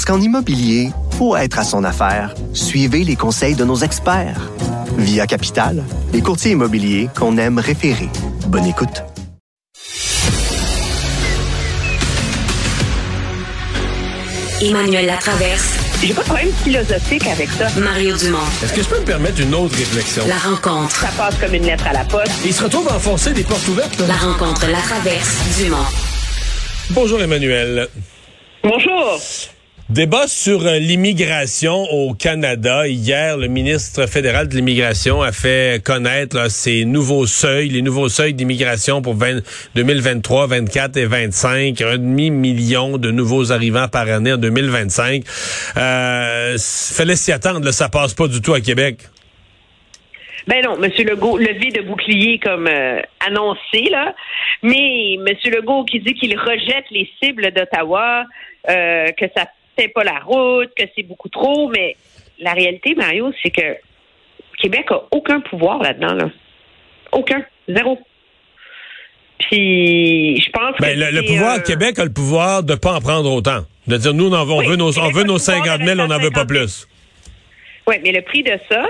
[0.00, 0.88] Parce qu'en immobilier,
[1.18, 4.50] pour être à son affaire, suivez les conseils de nos experts.
[4.96, 5.84] Via Capital,
[6.14, 8.08] les courtiers immobiliers qu'on aime référer.
[8.46, 9.02] Bonne écoute.
[14.62, 15.74] Emmanuel Latraverse.
[16.00, 17.68] J'ai pas de problème philosophique avec ça.
[17.78, 18.38] Mario Dumont.
[18.64, 20.24] Est-ce que je peux me permettre une autre réflexion?
[20.26, 20.96] La rencontre.
[20.96, 22.32] Ça passe comme une lettre à la poste.
[22.46, 23.98] Il se retrouve à enfoncer des portes ouvertes.
[23.98, 24.06] Là.
[24.06, 25.76] La rencontre, la traverse, Dumont.
[26.88, 27.86] Bonjour Emmanuel.
[28.64, 29.20] Bonjour.
[29.90, 32.86] Débat sur euh, l'immigration au Canada.
[32.86, 38.08] Hier, le ministre fédéral de l'immigration a fait connaître là, ses nouveaux seuils, les nouveaux
[38.08, 39.40] seuils d'immigration pour 20,
[39.74, 41.80] 2023, 24 et 25.
[41.80, 45.24] Un demi-million de nouveaux arrivants par année en 2025.
[45.76, 47.64] Euh, fallait s'y attendre.
[47.64, 48.98] Là, ça passe pas du tout à Québec.
[50.46, 50.90] Ben non, M.
[51.04, 54.14] Legault, levé de bouclier comme euh, annoncé, là.
[54.62, 55.26] Mais M.
[55.52, 58.24] Legault qui dit qu'il rejette les cibles d'Ottawa,
[58.68, 59.46] euh, que ça
[59.88, 61.96] pas la route, que c'est beaucoup trop, mais
[62.38, 63.76] la réalité, Mario, c'est que
[64.58, 66.30] Québec a aucun pouvoir là-dedans, là.
[67.12, 67.44] Aucun.
[67.68, 67.98] Zéro.
[69.38, 72.74] Puis je pense Ben, que le, le c'est, pouvoir, euh, Québec a le pouvoir de
[72.74, 73.60] pas en prendre autant.
[73.86, 75.80] De dire, nous, on, veut- on Oui, veut nos, on veut nos le pouvoir 50
[75.80, 76.86] de 000, on n'en veut pas plus.
[77.86, 78.86] Oui, mais le prix de ça,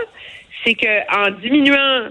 [0.64, 2.08] c'est que en diminuant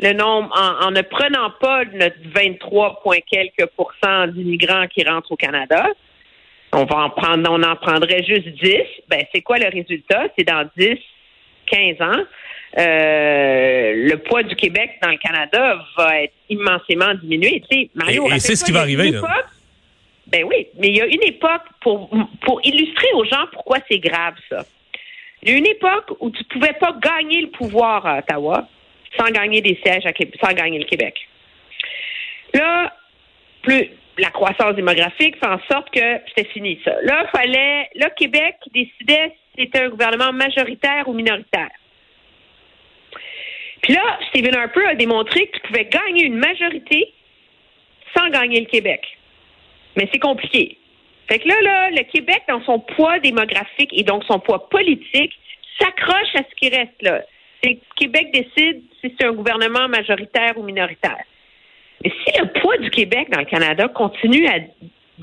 [0.00, 5.32] le nombre, en, en ne prenant pas notre 23 point quelques pourcents d'immigrants qui rentrent
[5.32, 5.86] au Canada,
[6.72, 8.74] on va en prendre, on en prendrait juste 10.
[9.08, 10.28] Ben, c'est quoi le résultat?
[10.36, 10.96] C'est dans 10,
[11.66, 12.22] 15 ans,
[12.78, 17.62] euh, le poids du Québec dans le Canada va être immensément diminué.
[17.70, 19.22] Tu sais, Mario, Et- et c'est ce qui va arriver, là.
[20.26, 22.10] ben oui, mais il y a une époque pour,
[22.42, 24.64] pour illustrer aux gens pourquoi c'est grave, ça.
[25.42, 28.68] Il y a une époque où tu pouvais pas gagner le pouvoir à Ottawa
[29.16, 30.12] sans gagner des sièges, à
[30.44, 31.14] sans gagner le Québec.
[32.54, 32.92] Là,
[33.62, 36.94] plus la croissance démographique fait en sorte que c'était fini ça.
[37.02, 41.70] Là, fallait, là, Québec décidait si c'était un gouvernement majoritaire ou minoritaire.
[43.82, 47.12] Puis là, Stephen Harper a démontré que tu pouvais gagner une majorité
[48.16, 49.02] sans gagner le Québec.
[49.96, 50.78] Mais c'est compliqué.
[51.28, 55.32] Fait que là, là, le Québec, dans son poids démographique et donc son poids politique,
[55.78, 57.22] s'accroche à ce qui reste là.
[57.62, 61.24] C'est Québec décide si c'est un gouvernement majoritaire ou minoritaire.
[62.04, 64.58] Mais si le poids du Québec dans le Canada continue à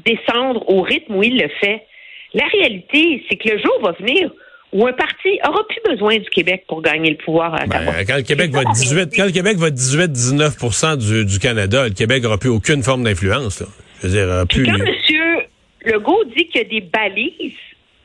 [0.05, 1.85] descendre au rythme où il le fait,
[2.33, 4.29] la réalité, c'est que le jour va venir
[4.73, 7.93] où un parti aura plus besoin du Québec pour gagner le pouvoir à Ottawa.
[7.93, 9.17] Ben, quand le Québec va ça, la 18, réalité.
[9.17, 13.63] quand le Québec va 18-19 du, du Canada, le Québec n'aura plus aucune forme d'influence.
[14.01, 14.65] Je veux dire, plus.
[14.65, 15.45] quand M.
[15.85, 17.53] Legault dit qu'il y a des balises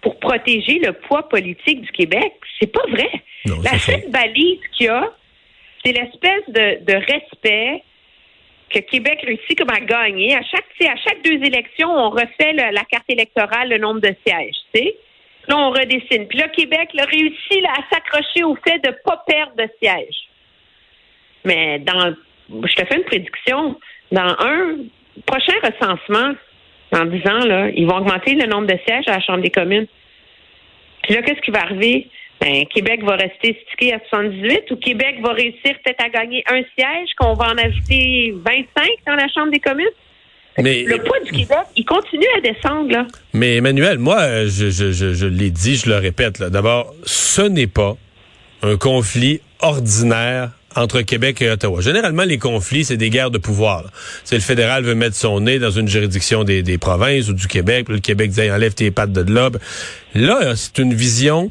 [0.03, 3.10] pour protéger le poids politique du Québec, c'est pas vrai.
[3.47, 5.10] Non, La seule balise qu'il y a,
[5.84, 7.82] c'est l'espèce de, de respect
[8.70, 10.34] que Québec réussit comme à gagner.
[10.34, 14.56] À chaque, à chaque deux élections, on refait la carte électorale, le nombre de sièges.
[15.48, 16.28] Là, on redessine.
[16.28, 20.28] Puis là, Québec réussit à s'accrocher au fait de ne pas perdre de sièges.
[21.44, 22.14] Mais dans,
[22.50, 23.78] je te fais une prédiction.
[24.12, 24.76] Dans un
[25.26, 26.34] prochain recensement,
[26.92, 29.50] dans 10 ans, là, ils vont augmenter le nombre de sièges à la Chambre des
[29.50, 29.86] communes.
[31.03, 32.09] Puis là, qu'est-ce qui va arriver?
[32.40, 36.62] Ben, Québec va rester stické à 78 ou Québec va réussir peut-être à gagner un
[36.78, 39.86] siège, qu'on va en ajouter 25 dans la Chambre des communes?
[40.58, 43.06] Mais, Le poids du Québec, il continue à descendre, là.
[43.32, 46.38] mais Emmanuel, moi, je, je, je, je l'ai dit, je le répète.
[46.38, 46.50] là.
[46.50, 47.96] D'abord, ce n'est pas
[48.62, 51.80] un conflit ordinaire entre Québec et Ottawa.
[51.80, 53.84] Généralement, les conflits, c'est des guerres de pouvoir.
[54.24, 57.46] C'est le fédéral veut mettre son nez dans une juridiction des, des provinces ou du
[57.48, 57.86] Québec.
[57.86, 59.50] puis le Québec dit enlève tes pattes de là.
[60.14, 61.50] Là, c'est une vision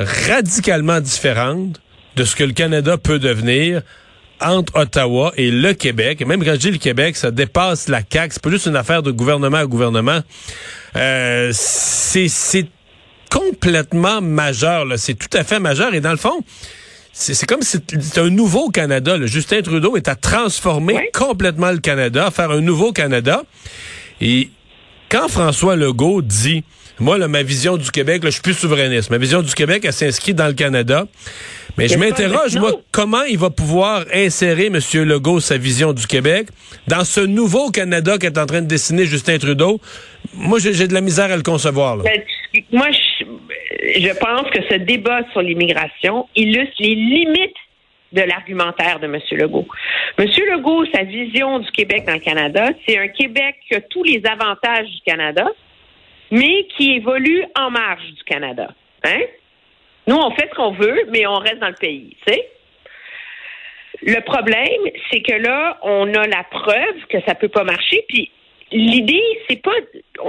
[0.00, 1.80] radicalement différente
[2.16, 3.82] de ce que le Canada peut devenir
[4.40, 6.20] entre Ottawa et le Québec.
[6.22, 8.32] Et même quand je dis le Québec, ça dépasse la CAQ.
[8.32, 10.20] C'est pas juste une affaire de gouvernement à gouvernement.
[10.96, 12.66] Euh, c'est c'est
[13.30, 14.86] complètement majeur.
[14.96, 15.92] C'est tout à fait majeur.
[15.94, 16.40] Et dans le fond,
[17.12, 19.18] c'est c'est comme si c'était un nouveau Canada.
[19.18, 19.26] là.
[19.26, 21.02] Justin Trudeau est à transformer Oui.
[21.12, 23.42] complètement le Canada, à faire un nouveau Canada.
[24.22, 24.48] Et
[25.10, 26.64] quand François Legault dit,
[27.00, 29.10] moi, là, ma vision du Québec, là, je suis plus souverainiste.
[29.10, 31.06] Ma vision du Québec, elle s'inscrit dans le Canada.
[31.78, 34.78] Mais je m'interroge, moi, comment il va pouvoir insérer, M.
[35.04, 36.48] Legault, sa vision du Québec
[36.88, 39.80] dans ce nouveau Canada qu'est en train de dessiner Justin Trudeau?
[40.34, 41.96] Moi, j'ai de la misère à le concevoir.
[41.96, 42.04] Là.
[42.04, 42.22] Ben,
[42.72, 43.24] moi, je-
[44.00, 47.54] je pense que ce débat sur l'immigration illustre les limites
[48.12, 49.18] de l'argumentaire de M.
[49.32, 49.68] Legault.
[50.18, 50.26] M.
[50.52, 54.20] Legault, sa vision du Québec dans le Canada, c'est un Québec qui a tous les
[54.26, 55.46] avantages du Canada,
[56.30, 58.72] mais qui évolue en marge du Canada.
[59.04, 59.22] Hein?
[60.06, 62.34] Nous, on fait ce qu'on veut, mais on reste dans le pays, tu?
[64.02, 68.04] Le problème, c'est que là, on a la preuve que ça peut pas marcher.
[68.08, 68.30] Puis
[68.72, 69.72] l'idée, c'est pas,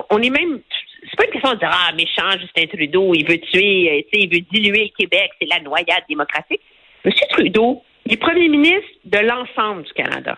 [0.09, 0.61] on est même,
[1.03, 4.29] c'est pas une question de dire ah méchant Justin Trudeau, il veut tuer, euh, il
[4.29, 6.61] veut diluer le Québec, c'est la noyade démocratique.
[7.05, 10.37] Monsieur Trudeau, il est premier ministre de l'ensemble du Canada.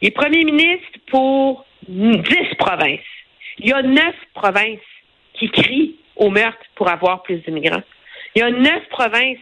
[0.00, 3.00] Il est premier ministre pour dix provinces.
[3.58, 4.78] Il y a neuf provinces
[5.34, 7.82] qui crient au meurtre pour avoir plus d'immigrants.
[8.34, 9.38] Il y a neuf provinces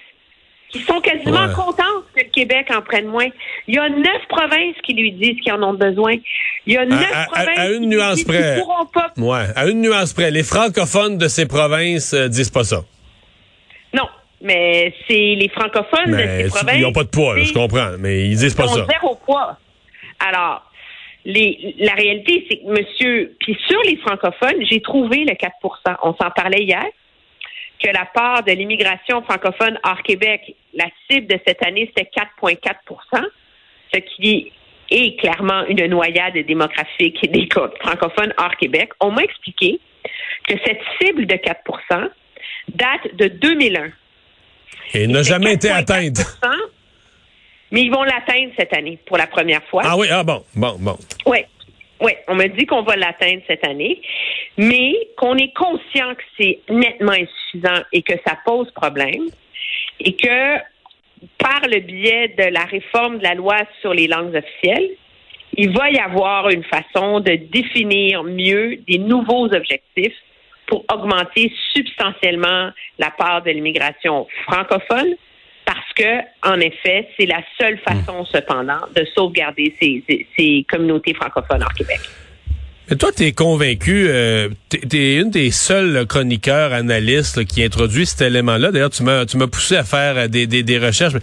[0.70, 1.54] qui sont quasiment Ouais.
[1.54, 3.26] contentes que le Québec en prenne moins.
[3.66, 6.14] Il y a neuf provinces qui lui disent qu'ils en ont besoin.
[6.66, 8.54] Il y a neuf à- provinces à une qui lui nuance disent près.
[8.54, 9.12] qu'ils pourront pas.
[9.16, 10.30] Ouais, à une nuance près.
[10.30, 12.82] Les francophones de ces provinces euh, disent pas ça.
[13.92, 14.08] Non,
[14.40, 16.76] mais c'est les francophones de ces provinces.
[16.76, 17.90] ils n'ont pas de poids, là, je comprends.
[17.98, 18.86] Mais ils disent pas ont ça.
[18.88, 19.56] zéro poids.
[20.20, 20.69] Alors,
[21.24, 26.14] les, la réalité, c'est que monsieur, puis sur les francophones, j'ai trouvé le 4% On
[26.14, 26.84] s'en parlait hier,
[27.82, 32.10] que la part de l'immigration francophone hors Québec, la cible de cette année, c'était
[32.42, 33.24] 4,4%
[33.92, 34.52] ce qui
[34.90, 38.90] est clairement une noyade démographique des co- francophones hors Québec.
[39.00, 39.80] On m'a expliqué
[40.46, 42.08] que cette cible de 4%
[42.74, 43.90] date de 2001.
[44.94, 46.40] Et n'a C'est jamais été 4,4%, atteinte.
[47.70, 49.82] Mais ils vont l'atteindre cette année pour la première fois.
[49.84, 50.96] Ah oui, ah bon, bon, bon.
[51.26, 51.38] Oui.
[52.02, 54.00] Oui, on me dit qu'on va l'atteindre cette année,
[54.56, 59.26] mais qu'on est conscient que c'est nettement insuffisant et que ça pose problème
[60.00, 60.56] et que
[61.36, 64.90] par le biais de la réforme de la loi sur les langues officielles,
[65.58, 70.16] il va y avoir une façon de définir mieux des nouveaux objectifs
[70.66, 75.16] pour augmenter substantiellement la part de l'immigration francophone
[75.72, 81.14] parce que, en effet, c'est la seule façon, cependant, de sauvegarder ces, ces- ces communautés
[81.14, 82.00] francophones hors Québec.
[82.98, 88.20] Toi, t'es convaincu, euh, t'es, t'es une des seuls chroniqueurs, analystes là, qui introduit cet
[88.22, 88.72] élément-là.
[88.72, 91.14] D'ailleurs, tu m'as, tu m'as poussé à faire euh, des, des, des recherches.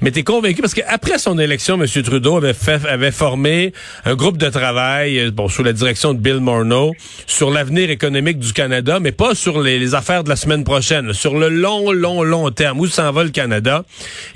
[0.00, 1.88] Mais t'es convaincu parce qu'après son élection, M.
[2.04, 3.72] Trudeau avait fait, avait formé
[4.04, 6.94] un groupe de travail, euh, bon, sous la direction de Bill Morneau,
[7.26, 11.08] sur l'avenir économique du Canada, mais pas sur les, les affaires de la semaine prochaine,
[11.08, 13.84] là, sur le long, long, long terme, où s'en va le Canada.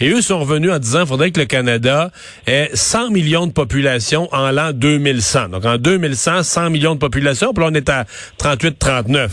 [0.00, 2.10] Et eux sont revenus en disant, il faudrait que le Canada
[2.48, 5.50] ait 100 millions de population en l'an 2100.
[5.50, 8.06] Donc, en 2100, 100 millions de population, puis là, on est à
[8.38, 9.28] 38-39.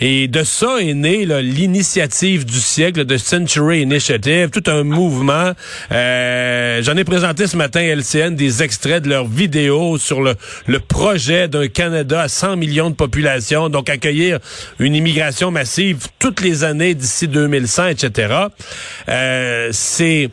[0.00, 5.52] Et de ça est née l'initiative du siècle de Century Initiative, tout un mouvement.
[5.90, 10.36] Euh, J'en ai présenté ce matin à LCN des extraits de leurs vidéos sur le,
[10.78, 14.38] projet d'un Canada à 100 millions de population, donc accueillir
[14.78, 18.34] une immigration massive toutes les années d'ici 2100, etc.
[19.08, 20.30] Euh, c'est...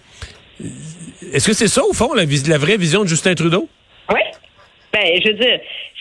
[1.34, 3.68] Est-ce que c'est ça, au fond, la, la vraie vision de Justin Trudeau?
[4.10, 4.20] Oui.
[4.94, 5.60] Ben, je veux dire,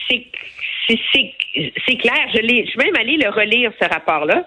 [0.08, 2.14] c'est clair.
[2.34, 4.44] Je, je suis même allée le relire, ce rapport-là.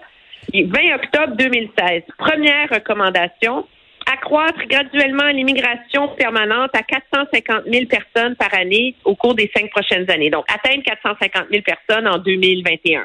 [0.52, 2.02] Il est 20 octobre 2016.
[2.16, 3.66] Première recommandation,
[4.10, 10.10] accroître graduellement l'immigration permanente à 450 000 personnes par année au cours des cinq prochaines
[10.10, 10.30] années.
[10.30, 13.04] Donc, atteindre 450 000 personnes en 2021.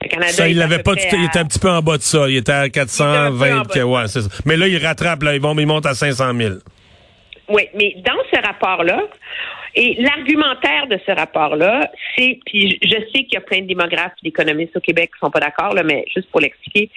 [0.00, 2.02] Le Canada Ça, il l'avait pas tout- il était un petit peu en bas de
[2.02, 2.26] ça.
[2.28, 3.30] Il était à Il était un 420.
[3.50, 3.74] peu en bas.
[3.74, 4.20] que- ouais, ça.
[4.46, 5.34] Mais là, il rattrape, là.
[5.34, 6.54] Ils vont, ils montent à 500 000.
[7.48, 9.02] Oui, mais dans ce rapport-là,
[9.80, 14.14] et l'argumentaire de ce rapport-là, c'est, puis je sais qu'il y a plein de démographes
[14.20, 16.90] et d'économistes au Québec qui sont pas d'accord, mais juste pour l'expliquer,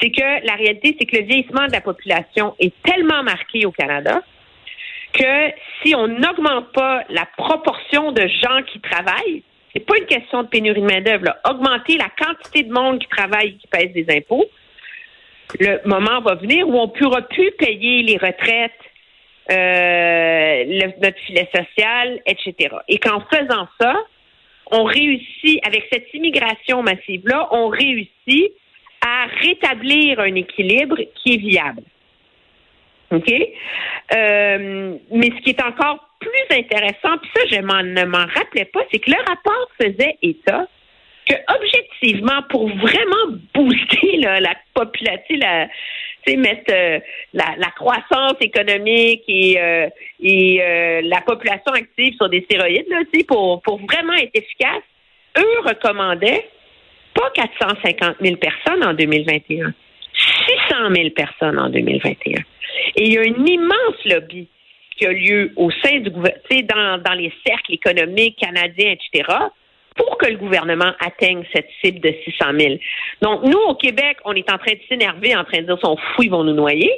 [0.00, 3.70] c'est que la réalité, c'est que le vieillissement de la population est tellement marqué au
[3.70, 4.22] Canada
[5.12, 5.50] que
[5.82, 9.42] si on n'augmente pas la proportion de gens qui travaillent,
[9.74, 13.48] c'est pas une question de pénurie de main-d'œuvre, augmenter la quantité de monde qui travaille
[13.48, 14.46] et qui pèse des impôts,
[15.60, 18.72] le moment va venir où on ne pourra plus payer les retraites,
[19.48, 22.76] le- notre filet social, etc.
[22.88, 23.94] Et qu'en faisant ça,
[24.70, 28.52] on réussit, avec cette immigration massive-là, on réussit
[29.04, 31.82] à rétablir un équilibre qui est viable.
[33.10, 33.30] OK?
[34.14, 38.80] Euh, mais ce qui est encore plus intéressant, puis ça, je ne m'en rappelais pas,
[38.90, 40.66] c'est que le rapport faisait état
[41.28, 45.68] que, objectivement, pour vraiment booster la population, la,
[46.30, 46.98] mettre euh,
[47.32, 49.88] la, croissance économique et, euh,
[50.24, 54.82] euh, la population active sur des stéroïdes, là, pour, pour vraiment être efficace,
[55.38, 56.48] eux recommandaient
[57.14, 59.72] pas 450 000 personnes en 2021,
[60.68, 62.38] 600 000 personnes en 2021.
[62.96, 64.48] Et il y a un immense lobby
[64.96, 69.28] qui a lieu au sein du gouvernement, dans, dans les cercles économiques canadiens, etc.,
[69.96, 72.74] pour que le gouvernement atteigne cette cible de 600 000.
[73.20, 75.96] Donc, nous, au Québec, on est en train de s'énerver, en train de dire, son
[75.96, 76.92] fou, ils vont nous noyer.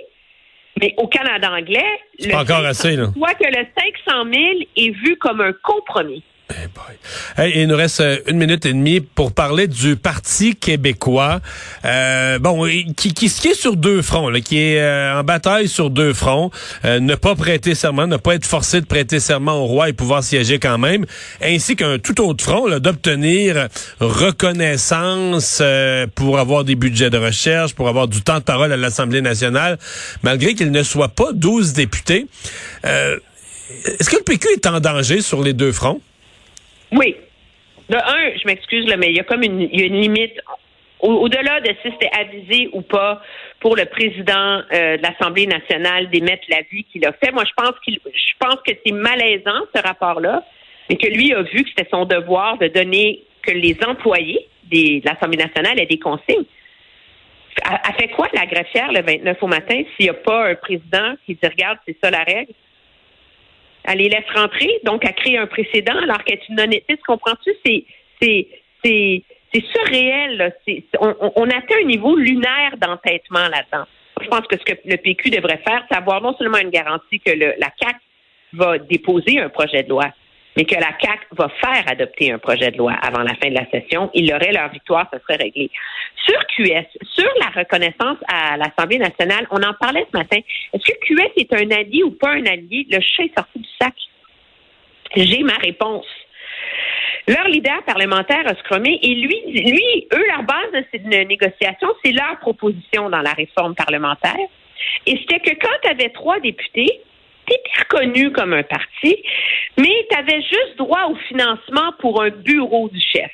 [0.81, 3.07] Mais au Canada anglais, le encore assez, là.
[3.07, 3.65] que le
[4.07, 4.45] 500 000
[4.77, 6.25] est vu comme un compromis.
[7.39, 11.41] Hey, il nous reste euh, une minute et demie pour parler du Parti québécois.
[11.87, 15.69] Euh, bon, qui, qui, qui est sur deux fronts, là, qui est euh, en bataille
[15.69, 16.51] sur deux fronts.
[16.85, 19.95] Euh, ne pas prêter serment, ne pas être forcé de prêter serment au roi et
[19.95, 21.07] pouvoir siéger quand même,
[21.43, 23.69] ainsi qu'un tout autre front d'obtenir
[24.01, 25.63] reconnaissance
[26.15, 29.79] pour avoir des budgets de recherche, pour avoir du temps de parole à l'Assemblée nationale,
[30.23, 32.27] malgré qu'il ne soit pas 12 députés.
[32.85, 36.01] Est-ce que le PQ est en danger sur les deux fronts?
[36.95, 37.17] Oui.
[37.89, 40.41] De un, je m'excuse, mais il y a comme une, y a une limite.
[41.01, 43.21] Au-delà de si c'était avisé ou pas
[43.61, 47.75] pour le président euh, de l'Assemblée nationale d'émettre l'avis qu'il a fait, moi je pense
[47.87, 50.43] je pense que c'est malaisant ce rapport-là,
[50.89, 55.05] mais que lui a vu que c'était son devoir de donner que les employés de
[55.05, 56.47] l'Assemblée nationale aient des consignes.
[57.65, 61.15] A, fait quoi la greffière le 29 au matin s'il n'y a pas un président
[61.27, 62.53] qui dit regarde c'est ça la règle?
[63.85, 66.97] Elle les laisse rentrer, donc elle crée un précédent alors qu'elle est une honnêteté.
[67.07, 67.51] Comprends-tu?
[67.65, 67.85] C'est,
[68.21, 68.49] c'est,
[68.83, 69.23] c'est,
[69.53, 70.55] c'est surréel.
[71.01, 73.87] On, on, atteint un niveau lunaire d'entêtement là-dedans.
[74.23, 77.21] Je pense que ce que le PQ devrait faire, c'est avoir non seulement une garantie
[77.21, 77.97] que le, la CAC
[78.55, 80.07] va déposer un projet de loi,
[80.57, 83.55] mais que la CAC va faire adopter un projet de loi avant la fin de
[83.55, 85.71] la session, ils auraient leur victoire, ça serait réglé.
[86.25, 90.39] Sur QS, sur la reconnaissance à l'Assemblée nationale, on en parlait ce matin.
[90.73, 92.87] Est-ce que QS est un allié ou pas un allié?
[92.91, 93.95] Le chat est sorti du sac.
[95.17, 96.07] J'ai ma réponse.
[97.27, 102.39] Leur leader parlementaire a scrummé et lui, lui, eux, leur base de négociation, c'est leur
[102.41, 104.37] proposition dans la réforme parlementaire.
[105.07, 107.01] Et c'était que quand tu avais trois députés,
[107.47, 109.23] tu étais reconnu comme un parti,
[109.77, 113.31] mais tu avais juste droit au financement pour un bureau du chef.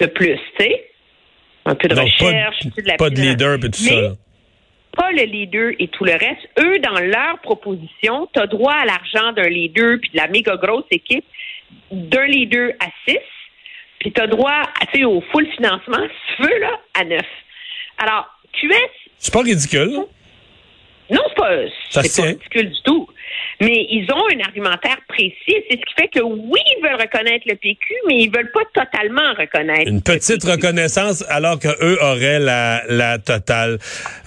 [0.00, 0.86] De plus, tu sais.
[1.66, 4.14] Un peu de recherche, pas de, la pas de leader et tout ça.
[4.96, 6.48] Pas le leader et tout le reste.
[6.58, 10.56] Eux, dans leur proposition, tu as droit à l'argent d'un leader puis de la méga
[10.56, 11.24] grosse équipe
[11.90, 13.18] d'un leader à six,
[13.98, 17.26] puis tu as droit à, au full financement, si tu veux, là, à neuf.
[17.98, 18.74] Alors, QS.
[19.18, 20.06] C'est pas ridicule.
[21.10, 21.56] Non, c'est pas,
[21.90, 23.08] c'est pas ridicule du tout.
[23.60, 25.34] Mais ils ont un argumentaire précis.
[25.46, 28.64] C'est ce qui fait que oui, ils veulent reconnaître le PQ, mais ils veulent pas
[28.72, 29.90] totalement reconnaître.
[29.90, 33.78] Une petite reconnaissance alors qu'eux auraient la, la totale.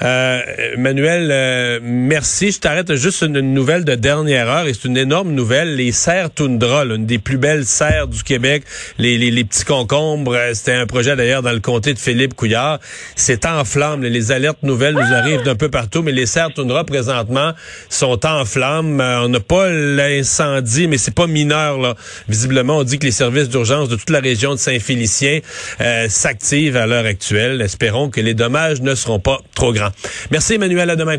[0.02, 0.42] Euh,
[0.78, 2.52] Manuel, euh, merci.
[2.52, 5.75] Je t'arrête juste une, nouvelle de dernière heure et c'est une énorme nouvelle.
[5.75, 8.63] Les serres Toundra, une des plus belles serres du Québec,
[9.00, 12.36] les, les, les petits concombres, euh, c'était un projet d'ailleurs dans le comté de Philippe
[12.36, 12.80] Couillard.
[13.16, 14.04] C'est en flammes.
[14.04, 17.54] Les alertes nouvelles nous arrivent d'un peu partout, mais les serres Toundra présentement
[17.90, 19.02] sont en flammes.
[19.02, 21.96] Euh, on n'a pas l'incendie, mais c'est pas mineur là.
[22.27, 25.39] Visiblement, on dit que les services d'urgence de toute la région de Saint-Félicien
[25.82, 27.62] euh, s'activent à l'heure actuelle.
[27.62, 29.92] Espérons que les dommages ne seront pas trop grands.
[30.32, 31.18] Merci Emmanuel, à demain.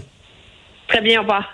[0.88, 1.44] Très bien, au revoir.